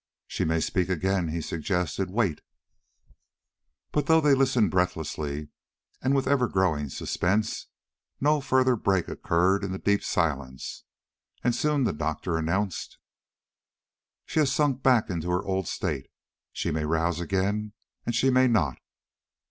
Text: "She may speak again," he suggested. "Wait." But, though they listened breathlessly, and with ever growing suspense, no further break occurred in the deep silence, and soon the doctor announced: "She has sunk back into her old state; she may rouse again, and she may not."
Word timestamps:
"She 0.25 0.45
may 0.45 0.59
speak 0.61 0.89
again," 0.89 1.27
he 1.27 1.41
suggested. 1.41 2.09
"Wait." 2.09 2.41
But, 3.91 4.07
though 4.07 4.19
they 4.19 4.33
listened 4.33 4.71
breathlessly, 4.71 5.49
and 6.01 6.15
with 6.15 6.27
ever 6.27 6.47
growing 6.47 6.89
suspense, 6.89 7.67
no 8.19 8.41
further 8.41 8.75
break 8.75 9.07
occurred 9.07 9.63
in 9.63 9.71
the 9.71 9.77
deep 9.77 10.03
silence, 10.03 10.85
and 11.43 11.53
soon 11.53 11.83
the 11.83 11.93
doctor 11.93 12.35
announced: 12.39 12.97
"She 14.25 14.39
has 14.39 14.51
sunk 14.51 14.81
back 14.81 15.11
into 15.11 15.29
her 15.29 15.43
old 15.43 15.67
state; 15.67 16.07
she 16.51 16.71
may 16.71 16.83
rouse 16.85 17.19
again, 17.19 17.73
and 18.03 18.15
she 18.15 18.31
may 18.31 18.47
not." 18.47 18.79